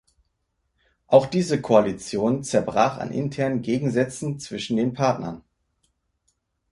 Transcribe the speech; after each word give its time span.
Auch 1.05 1.27
diese 1.27 1.61
Koalition 1.61 2.43
zerbrach 2.43 2.97
an 2.97 3.11
internen 3.11 3.61
Gegensätzen 3.61 4.39
zwischen 4.39 4.75
den 4.77 4.93
Partnern. 4.93 5.43